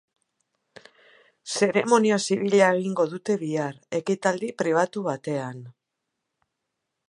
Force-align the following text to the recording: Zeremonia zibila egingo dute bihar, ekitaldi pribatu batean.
Zeremonia 1.57 2.17
zibila 2.27 2.71
egingo 2.79 3.07
dute 3.13 3.37
bihar, 3.43 3.77
ekitaldi 4.01 4.53
pribatu 4.63 5.07
batean. 5.11 5.61